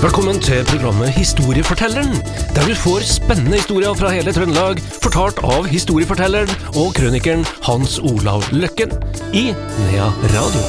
Velkommen 0.00 0.38
til 0.40 0.64
programmet 0.64 1.10
Historiefortelleren, 1.12 2.14
der 2.56 2.64
du 2.68 2.74
får 2.84 3.02
spennende 3.04 3.58
historier 3.60 3.92
fra 3.98 4.08
hele 4.14 4.32
Trøndelag, 4.32 4.80
fortalt 5.04 5.40
av 5.44 5.68
historiefortelleren 5.68 6.52
og 6.80 6.94
krønikeren 6.96 7.44
Hans 7.66 7.98
Olav 8.00 8.46
Løkken 8.56 8.94
i 9.36 9.50
Nea 9.52 10.08
Radio. 10.32 10.64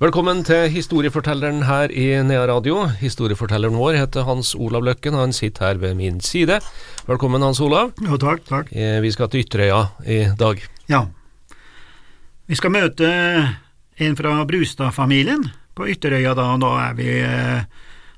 Velkommen 0.00 0.40
til 0.48 0.68
historiefortelleren 0.72 1.62
her 1.68 1.92
i 1.92 2.06
Nea 2.24 2.46
Radio. 2.48 2.86
Historiefortelleren 3.02 3.76
vår 3.76 3.98
heter 4.00 4.24
Hans 4.24 4.54
Olav 4.56 4.84
Løkken, 4.86 5.16
og 5.16 5.26
han 5.26 5.34
sitter 5.36 5.66
her 5.68 5.80
ved 5.82 5.94
min 5.98 6.20
side. 6.24 6.56
Velkommen, 7.08 7.42
Hans 7.44 7.60
Olav. 7.60 7.92
Jo, 8.00 8.16
takk, 8.16 8.44
takk. 8.48 8.72
Eh, 8.72 9.00
Vi 9.04 9.10
skal 9.12 9.28
til 9.28 9.44
Ytterøya 9.44 9.82
i 10.06 10.22
dag. 10.40 10.62
Ja. 10.88 11.04
Vi 12.50 12.56
skal 12.58 12.72
møte 12.74 13.06
en 14.02 14.16
fra 14.18 14.32
Brustad-familien 14.42 15.44
på 15.78 15.86
Ytterøya 15.92 16.32
da, 16.34 16.48
og 16.56 16.64
da 16.64 16.70
er 16.88 16.96
vi 16.98 17.12
eh, 17.22 17.62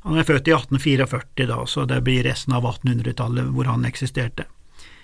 Han 0.06 0.16
er 0.16 0.24
født 0.24 0.48
i 0.48 0.54
1844 0.56 1.48
da, 1.50 1.58
så 1.68 1.84
det 1.84 1.98
blir 2.06 2.24
resten 2.24 2.56
av 2.56 2.64
1800-tallet 2.64 3.52
hvor 3.52 3.68
han 3.68 3.84
eksisterte. 3.84 4.48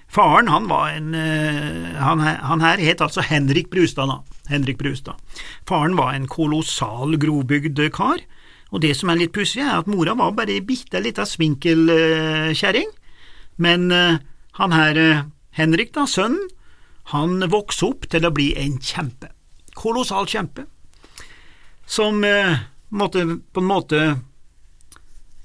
Faren 0.08 0.48
han 0.48 0.64
var 0.70 0.96
en 0.96 1.12
eh, 1.12 2.00
han, 2.00 2.24
han 2.24 2.64
her 2.64 2.80
het 2.80 3.04
altså 3.04 3.20
Henrik 3.20 3.68
Brustad, 3.70 4.08
da. 4.08 4.22
Henrik 4.48 4.80
Brustad. 4.80 5.20
Faren 5.68 6.00
var 6.00 6.16
en 6.16 6.24
kolossal 6.26 7.18
grovbygd 7.20 7.84
kar, 7.92 8.24
og 8.72 8.80
det 8.80 8.94
som 8.96 9.12
er 9.12 9.20
litt 9.20 9.36
pussig, 9.36 9.60
er 9.60 9.82
at 9.82 9.92
mora 9.92 10.16
var 10.16 10.32
bare 10.40 10.56
ei 10.56 10.64
bitte 10.64 11.04
lita 11.04 11.28
svinkelkjerring, 11.28 12.96
men 13.60 13.90
eh, 13.92 14.22
han 14.56 14.72
her 14.80 15.02
Henrik, 15.58 15.92
da, 15.92 16.08
sønnen, 16.08 16.48
han 17.12 17.40
vokste 17.50 17.88
opp 17.88 18.06
til 18.12 18.26
å 18.26 18.32
bli 18.34 18.50
en 18.60 18.76
kjempe. 18.80 19.30
Kolossal 19.78 20.28
kjempe. 20.28 20.66
Som 21.88 22.24
eh, 22.24 22.60
måtte 22.92 23.24
på 23.24 23.62
en 23.62 23.68
måte 23.68 24.00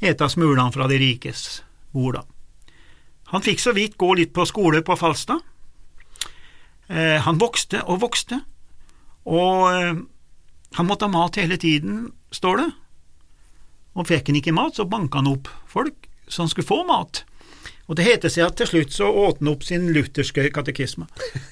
ete 0.03 0.29
smulene 0.29 0.71
fra 0.75 0.89
de 0.91 0.99
rikes 0.99 1.61
bord. 1.95 2.19
Han 3.31 3.45
fikk 3.45 3.63
så 3.63 3.73
vidt 3.73 3.97
gå 3.97 4.11
litt 4.19 4.33
på 4.35 4.45
skole 4.45 4.83
på 4.83 4.97
Falstad. 4.99 5.39
Eh, 6.91 7.19
han 7.23 7.39
vokste 7.39 7.85
og 7.87 8.01
vokste, 8.03 8.41
og 9.23 9.59
eh, 9.71 10.01
han 10.75 10.89
måtte 10.89 11.07
ha 11.07 11.13
mat 11.13 11.39
hele 11.39 11.57
tiden, 11.61 12.09
står 12.33 12.59
det. 12.59 12.71
Og 13.93 14.09
fikk 14.09 14.29
han 14.29 14.41
ikke 14.41 14.55
mat, 14.57 14.75
så 14.75 14.89
banka 14.89 15.21
han 15.21 15.31
opp 15.31 15.47
folk 15.69 16.09
så 16.27 16.41
han 16.41 16.49
skulle 16.49 16.67
få 16.67 16.83
mat. 16.87 17.23
Og 17.91 17.97
det 17.99 18.05
heter 18.07 18.31
seg 18.31 18.45
at 18.47 18.55
til 18.59 18.69
slutt 18.69 18.93
så 18.95 19.09
åt 19.09 19.41
han 19.41 19.51
opp 19.51 19.65
sin 19.67 19.89
lutherske 19.95 20.45
katekisme. 20.55 21.07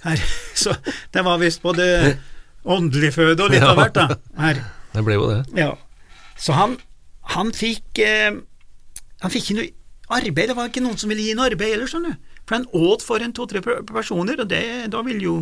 Her, 0.05 0.21
så 0.55 0.75
det 1.11 1.25
var 1.27 1.41
visst 1.41 1.63
både 1.63 2.15
åndelig 2.63 3.13
føde 3.17 3.43
og 3.43 3.51
litt 3.51 3.65
av 3.65 3.75
hvert, 3.79 3.97
da. 3.97 4.19
Her. 4.39 4.61
Det 4.93 5.03
ble 5.07 5.17
jo 5.17 5.27
det. 5.31 5.41
Ja. 5.59 5.73
Så 6.39 6.55
han, 6.57 6.77
han 7.35 7.51
fikk 7.55 7.99
eh, 8.01 8.33
Han 9.21 9.31
fikk 9.31 9.51
ikke 9.51 9.57
noe 9.59 9.69
arbeid, 10.11 10.49
det 10.49 10.55
var 10.57 10.71
ikke 10.71 10.81
noen 10.83 10.97
som 10.99 11.11
ville 11.11 11.23
gi 11.23 11.35
ham 11.35 11.43
arbeid 11.45 11.75
heller, 11.75 11.89
skjønner 11.89 12.15
du. 12.15 12.31
For 12.49 12.57
han 12.57 12.65
åt 12.75 13.03
for 13.05 13.23
en 13.23 13.35
to-tre 13.35 13.61
personer, 13.61 14.41
og 14.41 14.49
det, 14.49 14.63
da 14.91 15.03
ville 15.05 15.27
jo 15.27 15.35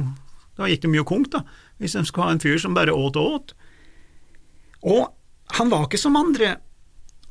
Da 0.59 0.67
gikk 0.67 0.81
det 0.83 0.91
mye 0.91 1.05
konk, 1.07 1.29
da, 1.31 1.39
hvis 1.79 1.93
de 1.95 2.01
skulle 2.03 2.27
ha 2.27 2.33
en 2.35 2.41
fyr 2.43 2.57
som 2.59 2.73
bare 2.75 2.91
åt 2.91 3.15
og 3.15 3.35
åt. 3.37 3.53
Og 4.83 5.05
han 5.55 5.71
var 5.71 5.85
ikke 5.85 6.01
som 6.01 6.17
andre, 6.19 6.57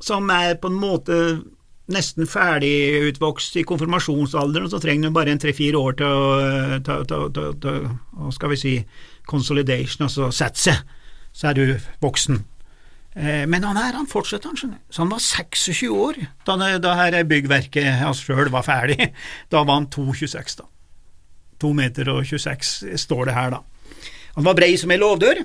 som 0.00 0.30
er 0.32 0.54
på 0.56 0.70
en 0.72 0.78
måte 0.80 1.18
nesten 1.92 2.28
ferdig 2.28 3.08
utvokst 3.08 3.56
i 3.56 3.64
konfirmasjonsalderen, 3.68 4.66
og 4.68 4.72
så 4.74 4.80
trenger 4.82 5.08
du 5.08 5.16
bare 5.16 5.32
en 5.32 5.40
tre-fire 5.40 5.80
år 5.80 5.96
til 6.00 6.06
å, 6.12 6.28
til, 6.84 7.06
til, 7.08 7.26
til, 7.36 7.56
til, 7.64 7.88
hva 8.18 8.32
skal 8.36 8.52
vi 8.52 8.60
si, 8.60 8.74
consolidation, 9.28 10.06
altså 10.08 10.30
sette 10.34 10.64
seg, 10.68 10.94
så 11.32 11.50
er 11.50 11.58
du 11.58 11.64
voksen. 12.04 12.42
Eh, 13.18 13.44
Men 13.48 13.64
han 13.64 13.80
her, 13.80 13.96
han 13.96 14.08
fortsetter, 14.10 14.52
han. 14.52 14.76
Så 14.90 15.02
han 15.02 15.12
var 15.12 15.22
26 15.24 15.88
år 15.92 16.20
da, 16.46 16.56
da 16.78 16.94
her 17.00 17.18
byggverket 17.28 18.02
hans 18.02 18.22
sjøl 18.24 18.50
var 18.52 18.66
ferdig. 18.66 19.12
Da 19.52 19.64
var 19.64 19.80
han 19.80 19.88
2,26, 19.92 20.60
da. 20.60 20.68
2 21.58 21.72
meter 21.74 22.12
og 22.12 22.24
26 22.26 22.98
står 23.00 23.30
det 23.30 23.34
her, 23.34 23.56
da. 23.56 23.62
Han 24.36 24.46
var 24.46 24.54
brei 24.54 24.76
som 24.78 24.92
ei 24.94 25.00
låvdør. 25.00 25.40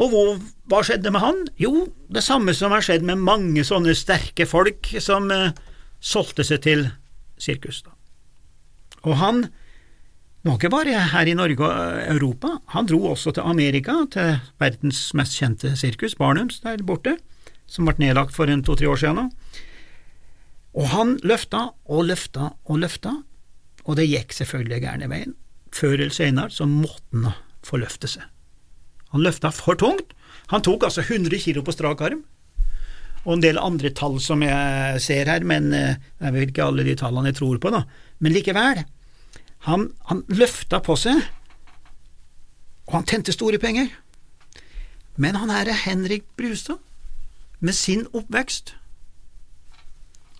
Og 0.00 0.12
hvor, 0.12 0.36
hva 0.72 0.80
skjedde 0.86 1.12
med 1.12 1.20
han? 1.20 1.40
Jo, 1.60 1.86
det 2.12 2.24
samme 2.24 2.54
som 2.56 2.72
har 2.72 2.84
skjedd 2.84 3.04
med 3.04 3.20
mange 3.20 3.64
sånne 3.66 3.94
sterke 3.96 4.46
folk 4.48 4.88
som 5.04 5.28
eh, 5.34 5.52
solgte 6.00 6.46
seg 6.48 6.62
til 6.64 6.86
sirkus. 7.40 7.82
Da. 7.84 7.92
Og 9.02 9.18
han 9.20 9.44
var 10.42 10.56
ikke 10.56 10.72
bare 10.72 11.02
her 11.12 11.28
i 11.28 11.36
Norge 11.38 11.66
og 11.66 12.00
Europa, 12.16 12.56
han 12.74 12.88
dro 12.90 13.02
også 13.12 13.34
til 13.36 13.46
Amerika, 13.46 13.94
til 14.10 14.40
verdens 14.62 15.04
mest 15.18 15.36
kjente 15.38 15.74
sirkus, 15.78 16.16
Barnums 16.18 16.58
der 16.64 16.82
borte, 16.86 17.16
som 17.70 17.86
ble 17.86 17.94
nedlagt 18.02 18.34
for 18.34 18.50
en 18.50 18.64
to–tre 18.66 18.88
år 18.90 18.98
siden. 18.98 19.30
Og 20.72 20.88
han 20.94 21.14
løfta 21.22 21.68
og 21.84 22.08
løfta 22.08 22.54
og 22.64 22.82
løfta, 22.82 23.14
og 23.84 23.98
det 23.98 24.08
gikk 24.08 24.34
selvfølgelig 24.34 24.82
gærne 24.82 25.10
veien. 25.12 25.36
Før 25.72 25.94
eller 26.00 26.14
senere 26.14 26.50
så 26.50 26.66
måtte 26.68 27.22
han 27.22 27.38
få 27.62 27.78
løfte 27.82 28.10
seg. 28.10 28.26
Han 29.12 29.24
løfta 29.24 29.52
for 29.54 29.78
tungt. 29.78 30.14
Han 30.52 30.64
tok 30.64 30.86
altså 30.88 31.04
100 31.04 31.38
kilo 31.40 31.62
på 31.64 31.74
strak 31.74 32.00
arm, 32.04 32.24
og 33.22 33.36
en 33.36 33.44
del 33.44 33.60
andre 33.60 33.92
tall 33.94 34.18
som 34.20 34.42
jeg 34.42 35.00
ser 35.04 35.30
her, 35.30 35.44
men 35.46 35.70
det 35.70 36.00
er 36.20 36.34
vel 36.34 36.48
ikke 36.48 36.64
alle 36.66 36.84
de 36.86 36.96
tallene 36.98 37.30
jeg 37.30 37.38
tror 37.38 37.60
på, 37.62 37.70
da. 37.70 37.84
Men 38.18 38.34
likevel, 38.34 38.82
han, 39.68 39.86
han 40.10 40.24
løfta 40.32 40.82
på 40.82 40.96
seg, 40.98 41.22
og 42.88 42.96
han 42.98 43.06
tjente 43.08 43.34
store 43.34 43.60
penger. 43.62 43.92
Men 45.16 45.38
han 45.38 45.52
her 45.54 45.70
er 45.70 45.84
Henrik 45.84 46.26
Brustad, 46.36 46.80
med 47.62 47.76
sin 47.78 48.08
oppvekst. 48.10 48.74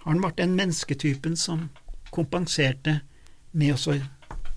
Han 0.02 0.18
ble 0.18 0.32
den 0.34 0.56
mennesketypen 0.58 1.36
som 1.38 1.68
kompenserte 2.10 2.98
med 3.52 3.76
å 3.76 3.94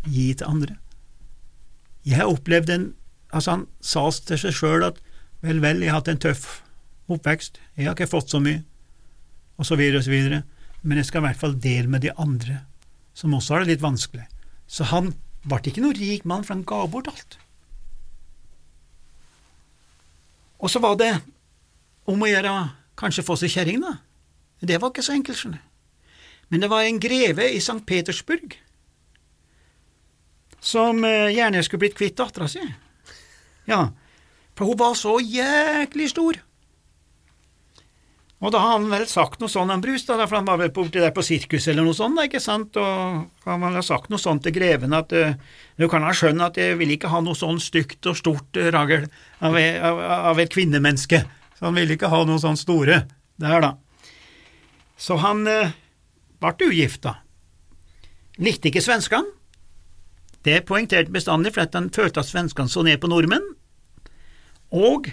gi 0.10 0.32
til 0.34 0.48
andre. 0.48 0.80
Jeg 2.06 2.18
har 2.18 2.32
opplevd 2.32 2.72
en 2.74 2.88
Altså, 3.36 3.52
han 3.52 3.66
sa 3.84 4.06
til 4.30 4.40
seg 4.40 4.56
sjøl 4.56 4.86
at 4.88 5.02
vel, 5.44 5.60
vel, 5.64 5.84
jeg 5.84 5.92
har 5.92 6.00
hatt 6.00 6.12
en 6.14 6.22
tøff 6.24 6.62
oppvekst, 7.12 7.60
jeg 7.76 7.86
har 7.86 7.98
ikke 7.98 8.10
fått 8.10 8.32
så 8.32 8.40
mye, 8.42 8.64
og 9.60 9.68
så 9.68 9.78
videre 9.80 10.00
og 10.00 10.06
så 10.08 10.14
videre, 10.14 10.42
men 10.82 11.02
jeg 11.02 11.10
skal 11.10 11.22
i 11.22 11.28
hvert 11.28 11.42
fall 11.42 11.58
dele 11.62 11.92
med 11.92 12.06
de 12.06 12.14
andre, 12.22 12.62
som 13.14 13.36
også 13.36 13.54
har 13.54 13.66
det 13.66 13.76
litt 13.76 13.84
vanskelig. 13.84 14.24
Så 14.68 14.88
han 14.90 15.12
ble 15.46 15.60
ikke 15.70 15.84
noen 15.84 16.00
rik 16.00 16.26
mann, 16.26 16.46
for 16.48 16.56
han 16.56 16.66
ga 16.68 16.80
bort 16.90 17.12
alt. 17.12 17.38
Og 20.64 20.72
så 20.72 20.82
var 20.82 20.96
det 20.98 21.12
om 22.10 22.24
å 22.24 22.30
gjøre 22.30 22.54
kanskje 22.98 23.26
få 23.28 23.38
seg 23.38 23.54
kjerring, 23.54 23.84
da. 23.84 23.98
Det 24.66 24.80
var 24.82 24.94
ikke 24.94 25.06
så 25.06 25.14
enkelt, 25.14 25.38
skjønner 25.38 25.60
du. 25.60 25.72
Men 26.54 26.62
det 26.62 26.70
var 26.72 26.86
en 26.86 27.02
greve 27.02 27.50
i 27.52 27.60
St. 27.60 27.82
Petersburg 27.86 28.56
som 30.66 31.04
eh, 31.06 31.34
gjerne 31.34 31.62
skulle 31.66 31.86
blitt 31.86 31.98
kvitt 31.98 32.18
dattera 32.18 32.48
si. 32.50 32.62
Ja, 33.70 33.90
for 34.56 34.72
hun 34.72 34.80
var 34.80 34.98
så 35.00 35.18
jæklig 35.20 36.10
stor. 36.14 36.40
Og 38.44 38.52
da 38.52 38.60
har 38.60 38.76
han 38.76 38.90
vel 38.92 39.06
sagt 39.10 39.40
noe 39.40 39.50
sånn 39.50 39.72
om 39.74 39.82
Brus, 39.82 40.04
da, 40.06 40.20
for 40.28 40.38
han 40.38 40.48
var 40.48 40.60
vel 40.60 40.74
borti 40.76 41.00
der 41.00 41.14
på 41.16 41.24
sirkus 41.26 41.66
eller 41.72 41.86
noe 41.88 41.96
sånt, 41.98 42.20
ikke 42.22 42.42
sant, 42.44 42.76
og 42.78 43.48
han 43.48 43.64
vel 43.64 43.78
ha 43.80 43.84
sagt 43.86 44.12
noe 44.12 44.22
sånt 44.22 44.44
til 44.46 44.54
greven 44.54 44.94
at 44.94 45.16
eh, 45.16 45.38
du 45.80 45.88
kan 45.90 46.04
ha 46.06 46.12
skjønne 46.14 46.52
at 46.52 46.60
jeg 46.60 46.76
vil 46.78 46.92
ikke 46.94 47.10
ha 47.14 47.24
noe 47.24 47.38
sånn 47.38 47.62
stygt 47.64 48.06
og 48.12 48.20
stort 48.20 48.60
eh, 48.60 48.70
ragl 48.76 49.08
av, 49.40 49.56
av, 49.56 50.04
av 50.34 50.44
et 50.44 50.52
kvinnemenneske, 50.52 51.24
så 51.56 51.70
han 51.70 51.80
ville 51.80 51.96
ikke 51.96 52.12
ha 52.12 52.22
noe 52.28 52.44
sånn 52.44 52.60
store 52.60 53.06
der, 53.42 53.58
da. 53.64 53.72
Så 55.00 55.18
han 55.24 55.48
eh, 55.50 55.74
ble 56.44 56.70
ugift, 56.70 57.08
da. 57.08 57.18
Likte 58.44 58.70
ikke 58.70 58.84
svenskene. 58.84 59.32
Det 60.46 60.60
poengterte 60.68 61.10
bestandig, 61.10 61.56
for 61.56 61.64
at 61.66 61.74
han 61.74 61.88
følte 61.90 62.22
at 62.22 62.30
svenskene 62.30 62.70
så 62.70 62.84
ned 62.86 63.00
på 63.02 63.10
nordmenn. 63.10 63.56
Og 64.76 65.10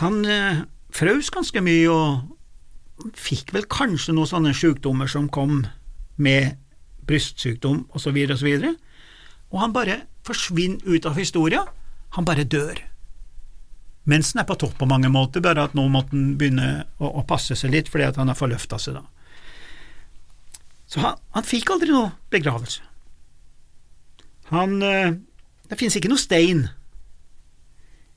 han 0.00 0.24
eh, 0.28 0.64
frøs 0.94 1.30
ganske 1.34 1.62
mye, 1.64 1.90
og 1.90 3.14
fikk 3.18 3.54
vel 3.54 3.66
kanskje 3.70 4.14
noen 4.14 4.30
sånne 4.30 4.54
sykdommer 4.56 5.10
som 5.10 5.30
kom 5.32 5.64
med 6.16 6.58
brystsykdom 7.08 7.84
osv., 7.92 8.16
og, 8.30 8.38
så 8.38 8.46
videre. 8.46 8.74
og 9.50 9.60
han 9.60 9.72
bare 9.74 10.02
forsvinner 10.24 10.84
ut 10.86 11.06
av 11.06 11.18
historia. 11.18 11.64
Han 12.16 12.24
bare 12.24 12.44
dør. 12.44 12.78
Mensen 14.04 14.40
er 14.40 14.46
på 14.48 14.56
topp 14.60 14.76
på 14.78 14.88
mange 14.88 15.08
måter, 15.08 15.40
bare 15.40 15.64
at 15.64 15.74
nå 15.76 15.86
måtte 15.88 16.12
han 16.12 16.34
begynne 16.38 16.84
å, 17.00 17.20
å 17.20 17.26
passe 17.28 17.56
seg 17.56 17.72
litt 17.72 17.88
fordi 17.88 18.10
han 18.16 18.30
har 18.30 18.38
forløfta 18.38 18.78
seg, 18.80 18.98
da. 19.00 19.04
Så 20.88 21.00
han, 21.00 21.20
han 21.34 21.46
fikk 21.48 21.72
aldri 21.72 21.90
noe 21.90 22.12
begravelse. 22.30 22.84
Han 24.52 24.76
eh, 24.84 25.14
Det 25.64 25.78
finnes 25.80 25.96
ikke 25.96 26.10
noe 26.12 26.20
stein 26.20 26.66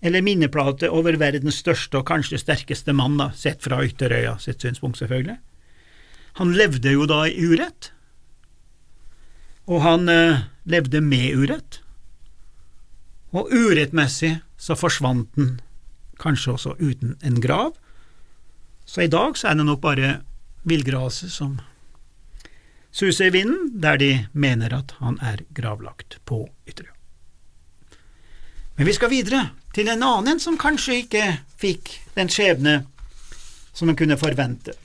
eller 0.02 0.22
minneplate 0.22 0.90
over 0.94 1.18
verdens 1.18 1.60
største 1.64 2.00
og 2.00 2.08
kanskje 2.10 2.40
sterkeste 2.42 2.94
mann, 2.94 3.18
da, 3.18 3.32
sett 3.34 3.64
fra 3.66 3.82
Ytterøya 3.86 4.38
sitt 4.42 4.62
synspunkt, 4.62 5.00
selvfølgelig. 5.02 5.38
Han 6.38 6.54
levde 6.54 6.94
jo 6.94 7.08
da 7.10 7.24
i 7.26 7.34
urett, 7.50 7.92
og 9.68 9.82
han 9.84 10.10
eh, 10.10 10.46
levde 10.70 11.02
med 11.02 11.36
urett. 11.36 11.82
og 13.36 13.52
urettmessig 13.52 14.40
så 14.58 14.76
forsvant 14.76 15.34
den, 15.36 15.60
kanskje 16.18 16.54
også 16.54 16.76
uten 16.80 17.18
en 17.22 17.42
grav. 17.42 17.76
Så 18.86 19.04
i 19.04 19.12
dag 19.12 19.38
så 19.38 19.52
er 19.52 19.60
det 19.60 19.66
nok 19.68 19.82
bare 19.82 20.22
villgraset 20.64 21.30
som 21.30 21.60
suser 22.92 23.28
i 23.28 23.36
vinden, 23.36 23.82
der 23.82 23.98
de 23.98 24.12
mener 24.34 24.74
at 24.74 24.96
han 25.02 25.20
er 25.22 25.44
gravlagt 25.54 26.18
på 26.26 26.48
Ytterøya. 26.66 26.97
Men 28.78 28.86
vi 28.86 28.94
skal 28.94 29.10
videre 29.10 29.48
til 29.74 29.90
en 29.90 30.04
annen 30.06 30.40
som 30.42 30.58
kanskje 30.60 31.02
ikke 31.04 31.24
fikk 31.58 31.96
den 32.18 32.30
skjebne 32.30 32.84
som 33.74 33.90
en 33.90 33.98
kunne 33.98 34.18
forvente. 34.22 34.76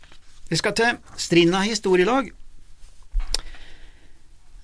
Vi 0.48 0.56
skal 0.56 0.74
til 0.76 0.96
Strinda 1.20 1.60
historielag. 1.64 2.30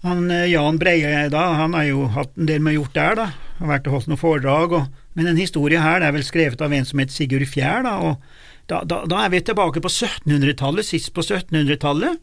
Han, 0.07 0.31
eh, 0.31 0.47
Jan 0.53 0.79
Breie 0.79 1.29
da, 1.29 1.45
han 1.59 1.75
har 1.75 1.85
jo 1.89 2.07
hatt 2.15 2.37
en 2.39 2.49
del 2.49 2.63
med 2.63 2.77
gjort 2.77 2.95
der, 2.95 3.17
da. 3.19 3.27
Har 3.59 3.73
vært 3.73 3.89
og 3.89 3.97
holdt 3.97 4.11
noen 4.13 4.21
foredrag, 4.21 4.75
og, 4.79 5.01
men 5.19 5.27
en 5.27 5.41
historie 5.41 5.81
her 5.83 6.01
det 6.01 6.09
er 6.09 6.15
vel 6.15 6.25
skrevet 6.27 6.61
av 6.63 6.73
en 6.73 6.87
som 6.87 7.03
het 7.03 7.13
Sigurd 7.13 7.49
Fjær, 7.51 7.83
da, 7.85 7.97
og 7.99 8.23
da, 8.69 8.83
da, 8.85 9.03
da, 9.09 9.25
er 9.25 9.33
vi 9.33 9.41
tilbake 9.43 9.81
på 9.81 9.91
1700-tallet, 9.91 10.87
sist 10.87 11.11
på 11.17 11.25
1700-tallet. 11.25 12.21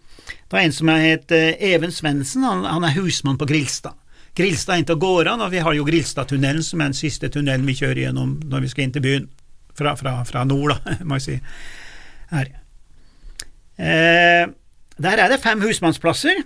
Da 0.49 0.59
er 0.61 0.69
en 0.69 0.75
som 0.77 0.89
het 0.93 1.33
eh, 1.33 1.57
Even 1.73 1.93
Svendsen, 1.93 2.45
han, 2.45 2.63
han, 2.69 2.85
er 2.85 2.95
husmann 2.99 3.39
på 3.41 3.49
Grilstad. 3.49 3.97
Grilstad 4.35 4.81
inn 4.81 4.87
til 4.87 4.99
gårdene, 4.99 5.45
og 5.45 5.53
vi 5.53 5.63
har 5.63 5.75
jo 5.77 5.85
Grilstadtunnelen, 5.87 6.63
som 6.63 6.81
er 6.81 6.91
den 6.91 6.97
siste 6.97 7.29
tunnelen 7.31 7.67
vi 7.67 7.77
kjører 7.79 8.07
gjennom 8.07 8.35
når 8.51 8.65
vi 8.65 8.71
skal 8.73 8.85
inn 8.85 8.95
til 8.95 9.05
byen. 9.05 9.29
Fra, 9.75 9.95
fra, 9.99 10.17
fra 10.27 10.43
nord, 10.47 10.75
da, 10.75 10.95
må 11.07 11.19
jeg 11.19 11.25
si. 11.25 11.39
Her. 12.31 12.51
Eh, 13.75 14.43
der 15.03 15.21
er 15.23 15.31
det 15.31 15.41
fem 15.43 15.63
husmannsplasser, 15.63 16.43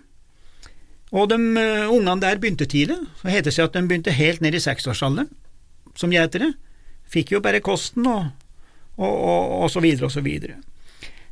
og 1.09 1.29
de 1.31 1.37
uh, 1.37 1.89
ungene 1.89 2.21
der 2.21 2.37
begynte 2.41 2.67
tidlig. 2.69 2.97
Så 3.21 3.29
heter 3.29 3.49
det 3.49 3.55
seg 3.55 3.69
at 3.69 3.77
de 3.77 3.85
begynte 3.89 4.13
helt 4.13 4.43
ned 4.45 4.53
i 4.53 4.61
seksårsalderen 4.61 5.29
som 5.97 6.13
gjetere. 6.13 6.51
Fikk 7.09 7.33
jo 7.33 7.41
bare 7.41 7.63
kosten 7.65 8.05
og, 8.05 8.27
og, 8.97 9.09
og, 9.09 9.53
og 9.63 9.71
så 9.73 9.81
videre 9.81 10.09
og 10.09 10.13
så 10.13 10.21
videre. 10.25 10.59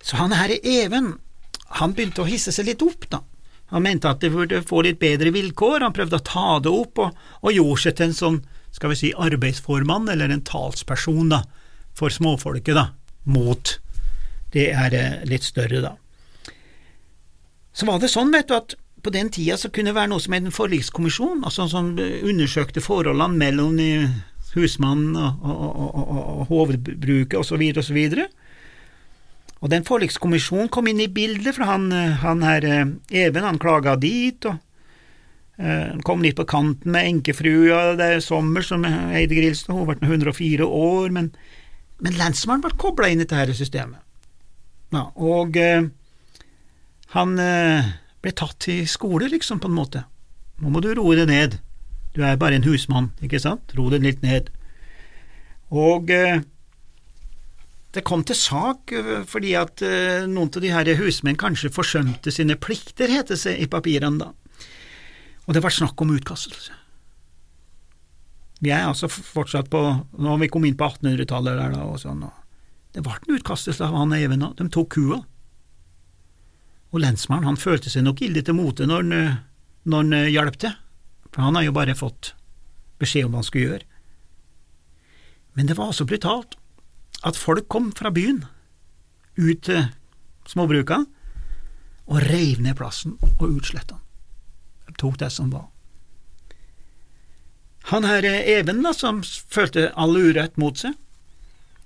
Så 0.01 0.17
han 0.17 0.33
her 0.33 0.55
Even, 0.63 1.13
han 1.77 1.93
begynte 1.93 2.23
å 2.23 2.29
hisse 2.29 2.53
seg 2.53 2.71
litt 2.71 2.81
opp, 2.85 3.05
da. 3.11 3.21
Han 3.73 3.83
mente 3.83 4.09
at 4.09 4.21
det 4.23 4.31
burde 4.31 4.63
få 4.63 4.81
litt 4.85 4.99
bedre 5.01 5.33
vilkår, 5.35 5.83
han 5.83 5.95
prøvde 5.95 6.21
å 6.21 6.27
ta 6.27 6.59
det 6.63 6.71
opp, 6.71 7.01
og, 7.03 7.27
og 7.43 7.55
gjorde 7.55 7.81
seg 7.83 7.97
til 7.97 8.07
en 8.07 8.17
sånn, 8.21 8.39
skal 8.75 8.93
vi 8.93 8.99
si, 8.99 9.11
arbeidsformann, 9.27 10.07
eller 10.13 10.31
en 10.31 10.45
talsperson, 10.47 11.33
da, 11.33 11.41
for 11.97 12.13
småfolket, 12.13 12.75
da, 12.77 12.89
mot 13.27 13.75
det 14.55 14.69
er 14.71 14.95
eh, 14.95 15.15
litt 15.27 15.43
større, 15.43 15.83
da. 15.83 15.95
Så 17.75 17.85
var 17.89 17.99
det 18.01 18.09
sånn, 18.09 18.31
vet 18.33 18.47
du, 18.49 18.55
at 18.55 18.77
på 19.03 19.11
den 19.13 19.29
tida 19.33 19.57
så 19.59 19.69
kunne 19.69 19.91
det 19.91 19.97
være 19.99 20.11
noe 20.11 20.23
som 20.23 20.33
het 20.33 20.47
en 20.47 20.55
forlikskommisjon, 20.55 21.43
altså 21.45 21.67
som 21.69 21.91
undersøkte 21.99 22.81
forholdene 22.81 23.37
mellom 23.37 23.77
husmannen 24.55 25.15
og, 25.19 25.43
og, 25.45 25.77
og, 25.77 26.15
og 26.17 26.41
hovedbruket 26.49 27.37
osv. 27.37 27.61
osv. 27.77 27.99
Og 28.17 28.46
den 29.65 29.85
forlikskommisjonen 29.87 30.69
kom 30.73 30.87
inn 30.89 31.01
i 31.01 31.09
bildet, 31.09 31.55
for 31.55 31.65
han, 31.65 31.89
han 32.21 32.43
her 32.45 32.65
eh, 32.67 32.89
Even 33.25 33.47
han 33.47 33.61
klaga 33.61 33.95
dit, 33.97 34.45
og 34.45 34.57
uh, 34.57 35.85
han 35.93 36.03
kom 36.05 36.21
litt 36.21 36.37
på 36.37 36.45
kanten 36.49 36.93
med 36.93 37.09
enkefrua 37.09 37.95
det 37.97 38.09
er 38.17 38.21
sommer, 38.21 38.65
som 38.65 38.85
eide 38.85 39.33
Grilstad, 39.33 39.73
hun 39.73 39.87
ble 39.89 39.97
104 40.05 40.67
år, 40.67 41.09
men, 41.15 41.31
men 42.03 42.19
lensmannen 42.19 42.65
ble 42.67 42.77
kobla 42.77 43.09
inn 43.09 43.23
i 43.23 43.25
dette 43.25 43.57
systemet. 43.57 44.03
Ja, 44.93 45.09
og 45.19 45.57
han 47.11 47.33
ble 47.35 48.31
tatt 48.37 48.59
til 48.63 48.85
skole, 48.87 49.27
liksom, 49.33 49.59
på 49.59 49.67
en 49.67 49.75
måte. 49.75 50.03
Nå 50.61 50.69
må 50.71 50.79
du 50.85 50.93
roe 50.95 51.17
deg 51.17 51.27
ned, 51.27 51.57
du 52.15 52.21
er 52.23 52.37
bare 52.39 52.55
en 52.55 52.67
husmann, 52.69 53.09
ikke 53.25 53.41
sant, 53.41 53.73
ro 53.75 53.89
deg 53.91 54.05
litt 54.05 54.21
ned. 54.23 54.53
Og 55.73 56.13
det 57.95 58.03
kom 58.05 58.23
til 58.27 58.35
sak 58.35 58.91
fordi 59.29 59.53
at 59.57 59.81
noen 60.27 60.49
av 60.51 60.61
de 60.61 60.73
her 60.73 60.89
husmenn 60.99 61.39
kanskje 61.39 61.71
forsømte 61.73 62.33
sine 62.35 62.57
plikter, 62.59 63.09
heter 63.09 63.39
det 63.39 63.55
i 63.63 63.69
papirene 63.71 64.19
da. 64.21 64.33
Og 65.47 65.55
det 65.55 65.63
var 65.63 65.73
snakk 65.73 66.01
om 66.03 66.11
utkastelse. 66.13 66.75
Vi 68.59 68.73
er 68.73 68.87
altså 68.87 69.07
fortsatt 69.07 69.69
på 69.71 69.79
Nå 70.17 70.29
har 70.31 70.39
vi 70.41 70.49
kommet 70.51 70.73
inn 70.73 70.77
på 70.79 70.89
1800-tallet 70.89 71.59
der, 71.59 71.73
da, 71.75 71.85
og 71.87 71.99
sånn. 72.01 72.25
og 72.25 72.43
det 72.95 73.03
ble 73.05 73.13
en 73.13 73.35
utkastelse 73.37 73.85
av 73.85 73.93
han 73.93 74.15
Even, 74.17 74.45
de 74.57 74.65
tok 74.73 74.95
kua. 74.95 75.19
Og 76.89 77.03
lensmannen 77.03 77.51
han 77.51 77.59
følte 77.59 77.91
seg 77.93 78.05
nok 78.07 78.23
ille 78.25 78.41
til 78.41 78.57
mote 78.57 78.87
når 78.89 79.03
han, 79.03 79.35
når 79.85 80.03
han 80.03 80.17
eh, 80.17 80.31
hjalp 80.33 80.57
til, 80.63 80.73
for 81.29 81.45
han 81.45 81.59
har 81.59 81.67
jo 81.67 81.75
bare 81.75 81.97
fått 81.99 82.31
beskjed 82.97 83.27
om 83.27 83.35
hva 83.35 83.43
han 83.43 83.47
skulle 83.47 83.67
gjøre. 83.67 83.87
Men 85.57 85.69
det 85.69 85.77
var 85.77 85.93
så 85.93 86.07
brutalt 86.09 86.57
at 87.25 87.39
folk 87.39 87.67
kom 87.71 87.91
fra 87.95 88.11
byen 88.13 88.43
ut 89.37 89.63
til 89.65 89.87
småbruka 90.49 91.03
og 92.07 92.21
reiv 92.29 92.61
ned 92.63 92.77
plassen 92.79 93.17
og 93.21 93.47
utsletta 93.49 93.97
den. 93.97 94.03
De 94.87 94.95
tok 95.01 95.17
det 95.19 95.31
som 95.33 95.49
var. 95.51 95.67
Han 97.91 98.03
her 98.07 98.25
Even, 98.27 98.81
da, 98.83 98.93
som 98.95 99.21
følte 99.23 99.89
all 99.95 100.15
urett 100.15 100.57
mot 100.59 100.77
seg, 100.79 100.95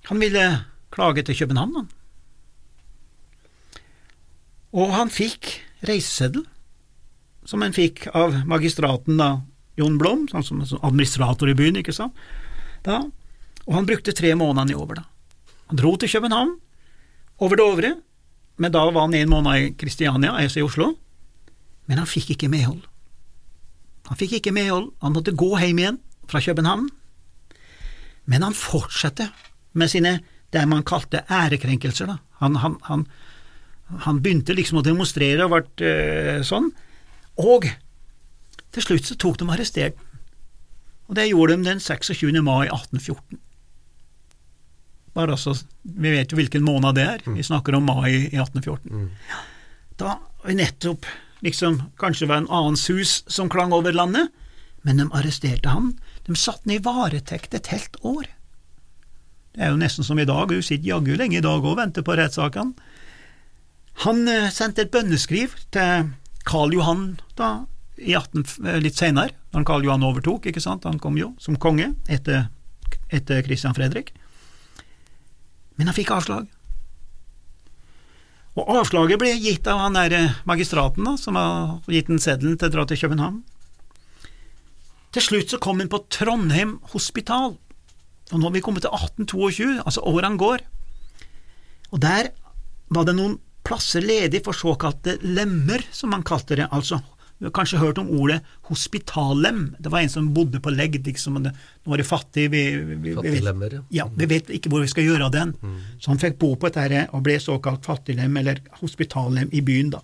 han 0.10 0.22
ville 0.22 0.45
klage 0.94 1.24
til 1.25 1.38
København. 1.38 1.88
Og 4.72 4.94
han 4.95 5.12
fikk 5.13 5.60
reiseseddel, 5.86 6.45
som 7.45 7.62
han 7.66 7.75
fikk 7.75 8.07
av 8.18 8.39
magistraten 8.50 9.19
da, 9.22 9.31
Jon 9.77 9.98
Blom, 10.01 10.27
sånn 10.30 10.45
som 10.45 10.81
administrator 10.81 11.50
i 11.50 11.57
byen, 11.57 11.80
ikke 11.81 11.95
sant, 11.95 12.18
da, 12.86 13.04
og 13.68 13.77
han 13.77 13.88
brukte 13.89 14.13
tre 14.18 14.34
måneder 14.38 14.74
i 14.74 14.77
over, 14.77 15.01
da. 15.01 15.11
Han 15.71 15.79
dro 15.79 15.94
til 15.95 16.09
København, 16.12 16.50
over 17.39 17.56
Dovre, 17.56 17.94
men 18.59 18.73
da 18.75 18.79
var 18.91 19.06
han 19.06 19.13
en 19.15 19.29
måned 19.31 19.56
i 19.56 19.69
Kristiania, 19.79 20.33
altså 20.35 20.59
i 20.59 20.63
Oslo, 20.65 20.89
men 21.88 21.97
han 22.01 22.09
fikk 22.12 22.33
ikke 22.33 22.50
medhold. 22.51 22.81
Han 24.09 24.18
fikk 24.19 24.33
ikke 24.41 24.51
medhold, 24.51 24.89
han 25.00 25.13
måtte 25.15 25.31
gå 25.31 25.47
hjem 25.62 25.79
igjen 25.79 26.00
fra 26.27 26.41
København, 26.44 26.89
men 28.27 28.44
han 28.44 28.57
fortsatte 28.57 29.29
med 29.71 29.88
sine 29.94 30.12
det 30.51 30.65
man 30.68 30.83
kalte 30.83 31.21
ærekrenkelser. 31.31 32.12
Da. 32.12 32.17
Han, 32.41 32.57
han, 32.59 32.75
han, 32.89 33.06
han, 34.03 34.19
begynte 34.19 34.57
liksom 34.57 34.81
å 34.81 34.83
demonstrere 34.83 35.47
og 35.47 35.53
ble 35.53 35.88
øh, 35.88 36.41
sånn, 36.44 36.67
og 37.39 37.69
til 38.75 38.84
slutt 38.84 39.07
så 39.07 39.15
tok 39.15 39.39
de 39.39 39.48
arrestert 39.55 39.96
ham. 39.96 40.12
Og 41.07 41.15
det 41.15 41.29
gjorde 41.29 41.55
de 41.55 41.69
den 41.69 41.79
26. 41.79 42.27
mai 42.43 42.67
1814. 42.67 43.39
Bare 45.13 45.36
altså, 45.36 45.56
Vi 45.82 46.12
vet 46.13 46.32
jo 46.32 46.39
hvilken 46.39 46.63
måned 46.63 46.96
det 46.96 47.08
er, 47.08 47.24
vi 47.25 47.44
snakker 47.44 47.75
om 47.75 47.89
mai 47.89 48.12
i 48.12 48.38
1814. 48.38 48.91
Mm. 48.91 49.10
Da 50.00 50.18
nettopp 50.48 51.06
liksom 51.41 51.82
kanskje 52.00 52.30
var 52.30 52.41
en 52.41 52.51
annen 52.53 52.77
sus 52.77 53.24
som 53.27 53.50
klang 53.50 53.74
over 53.74 53.94
landet, 53.94 54.30
men 54.82 54.98
de 54.98 55.10
arresterte 55.13 55.70
han. 55.70 55.96
De 56.25 56.36
satte 56.36 56.65
han 56.65 56.77
i 56.77 56.84
varetekt 56.86 57.53
et 57.58 57.72
helt 57.74 57.98
år. 58.01 58.30
Det 59.51 59.65
er 59.65 59.74
jo 59.74 59.82
nesten 59.82 60.08
som 60.08 60.20
i 60.20 60.25
dag, 60.25 60.48
du 60.48 60.62
sitter 60.63 60.88
jaggu 60.94 61.15
lenge 61.20 61.41
i 61.41 61.44
dag 61.44 61.65
og 61.65 61.77
venter 61.77 62.06
på 62.08 62.15
rettssakene. 62.15 62.72
Han 64.06 64.24
eh, 64.32 64.48
sendte 64.53 64.86
et 64.86 64.94
bønneskriv 64.94 65.58
til 65.75 66.13
Karl 66.48 66.72
Johan 66.74 67.20
da, 67.38 67.65
18, 68.00 68.46
eh, 68.65 68.80
litt 68.82 68.98
senere, 68.98 69.36
da 69.51 69.63
Karl 69.68 69.84
Johan 69.86 70.06
overtok, 70.08 70.48
ikke 70.48 70.63
sant, 70.63 70.88
han 70.88 71.01
kom 71.03 71.20
jo 71.20 71.34
som 71.41 71.60
konge 71.60 71.91
etter, 72.10 72.48
etter 73.12 73.44
Christian 73.46 73.75
Fredrik. 73.77 74.13
Men 75.78 75.90
han 75.90 75.98
fikk 75.98 76.12
avslag. 76.16 76.50
Og 78.60 78.68
avslaget 78.82 79.22
ble 79.22 79.32
gitt 79.40 79.68
av 79.72 79.80
han 79.80 79.96
der 79.96 80.16
eh, 80.18 80.40
magistraten 80.50 81.08
da, 81.08 81.16
som 81.20 81.38
har 81.40 81.80
gitt 81.92 82.12
den 82.12 82.20
seddelen 82.20 82.58
til 82.60 82.68
å 82.68 82.74
dra 82.74 82.86
til 82.88 83.00
København. 83.00 83.40
Til 85.16 85.24
slutt 85.24 85.54
så 85.54 85.60
kom 85.60 85.80
han 85.80 85.92
på 85.92 86.04
Trondheim 86.12 86.78
hospital. 86.94 87.56
Og 88.32 88.36
nå 88.40 88.48
har 88.48 88.56
vi 88.56 88.63
kommet 88.63 88.84
til 88.86 88.94
1822, 88.96 89.82
altså 89.84 90.04
årene 90.08 90.40
går, 90.40 90.63
og 91.92 92.00
der 92.00 92.30
var 92.92 93.08
det 93.08 93.16
noen 93.18 93.34
plasser 93.68 94.04
ledig 94.04 94.42
for 94.46 94.56
såkalte 94.56 95.18
lemmer, 95.24 95.84
som 95.92 96.13
man 96.16 96.24
kalte 96.28 96.56
det, 96.60 96.70
altså 96.72 97.01
du 97.41 97.48
har 97.48 97.53
kanskje 97.57 97.79
hørt 97.81 97.98
om 97.98 98.10
ordet 98.13 98.36
hospitallem. 98.69 99.71
Det 99.81 99.89
var 99.89 100.03
en 100.03 100.12
som 100.13 100.27
bodde 100.29 100.60
på 100.62 100.69
legg. 100.69 101.00
liksom, 101.01 101.39
nå 101.41 101.93
er 101.95 101.98
det 101.98 102.05
fattig, 102.05 102.43
vi, 102.53 102.62
vi, 102.77 102.98
vi, 103.01 103.15
vet, 103.17 103.79
ja, 103.89 104.05
vi 104.13 104.27
vet 104.29 104.51
ikke 104.53 104.69
hvor 104.69 104.86
vi 104.86 104.91
skal 104.91 105.07
gjøre 105.07 105.25
av 105.25 105.33
den. 105.33 105.55
Mm. 105.57 105.79
Så 105.98 106.12
han 106.12 106.21
fikk 106.21 106.38
bo 106.38 106.51
på 106.53 106.69
dette 106.69 107.07
og 107.10 107.25
ble 107.25 107.39
såkalt 107.41 107.89
fattiglem, 107.89 108.38
eller 108.38 108.62
hospitallem, 108.77 109.50
i 109.57 109.63
byen, 109.65 109.89
da. 109.98 110.03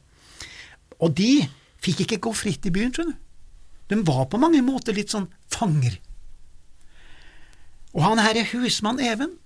Og 0.98 1.14
de 1.14 1.46
fikk 1.86 2.08
ikke 2.08 2.22
gå 2.26 2.34
fritt 2.34 2.66
i 2.66 2.74
byen, 2.74 2.90
skjønner 2.96 3.14
du. 3.14 3.24
De 3.94 4.02
var 4.10 4.26
på 4.34 4.42
mange 4.42 4.66
måter 4.66 4.98
litt 4.98 5.14
sånn 5.14 5.30
fanger. 5.54 6.02
Og 7.94 8.02
han 8.02 8.26
herre 8.26 8.50
husmann 8.50 8.98
Even, 8.98 9.38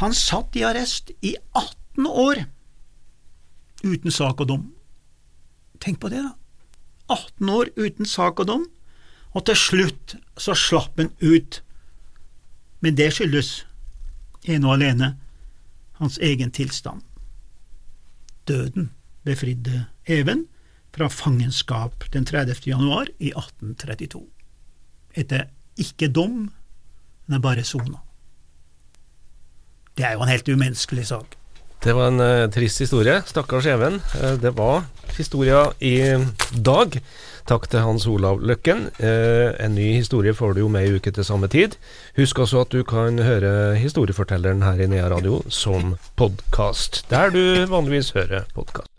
han 0.00 0.16
satt 0.16 0.56
i 0.56 0.64
arrest 0.64 1.12
i 1.20 1.36
18 1.52 2.08
år 2.08 2.46
uten 3.84 4.14
sak 4.14 4.40
og 4.40 4.48
dom. 4.48 4.70
Tenk 5.76 6.00
på 6.00 6.08
det, 6.08 6.24
da. 6.24 6.38
18 7.12 7.48
år 7.52 7.70
uten 7.76 8.08
sak 8.08 8.40
og 8.40 8.48
dom, 8.48 8.68
Og 9.32 9.46
til 9.48 9.56
slutt 9.56 10.16
så 10.36 10.54
slapp 10.58 10.98
han 11.00 11.12
ut. 11.22 11.62
Men 12.84 12.96
det 12.98 13.12
skyldes 13.16 13.62
ene 14.44 14.68
og 14.68 14.74
alene 14.76 15.14
hans 16.00 16.18
egen 16.18 16.52
tilstand. 16.52 17.00
Døden 18.48 18.90
befridde 19.24 19.86
Even 20.06 20.46
fra 20.92 21.08
fangenskap 21.08 22.04
den 22.12 22.26
30. 22.26 22.66
januar 22.66 23.08
i 23.18 23.32
1832. 23.32 24.26
Etter 25.14 25.46
ikke 25.78 26.10
dom, 26.12 26.50
men 27.26 27.42
bare 27.42 27.64
sona. 27.64 28.02
Det 29.96 30.04
er 30.04 30.16
jo 30.16 30.24
en 30.24 30.28
helt 30.28 30.48
umenneskelig 30.48 31.06
sak. 31.06 31.36
Det 31.82 31.92
var 31.98 32.12
en 32.12 32.22
uh, 32.22 32.50
trist 32.54 32.78
historie. 32.84 33.16
Stakkars 33.26 33.66
Even. 33.66 33.98
Uh, 34.14 34.36
det 34.38 34.52
var 34.54 34.84
historia 35.16 35.64
i 35.82 35.96
dag. 36.54 36.94
Takk 37.50 37.66
til 37.72 37.82
Hans 37.82 38.06
Olav 38.06 38.38
Løkken. 38.38 38.84
Uh, 39.02 39.50
en 39.58 39.74
ny 39.74 39.88
historie 39.96 40.34
får 40.34 40.54
du 40.54 40.62
jo 40.62 40.70
med 40.70 40.86
i 40.86 40.94
uke 40.94 41.10
til 41.10 41.26
samme 41.26 41.50
tid. 41.50 41.74
Husk 42.20 42.38
også 42.46 42.62
at 42.62 42.72
du 42.76 42.84
kan 42.86 43.18
høre 43.18 43.74
historiefortelleren 43.82 44.62
her 44.62 44.78
i 44.78 44.90
Nea 44.94 45.10
Radio 45.10 45.42
som 45.50 45.96
podkast, 46.14 47.02
der 47.10 47.34
du 47.34 47.42
vanligvis 47.66 48.14
hører 48.14 48.46
podkast. 48.54 48.91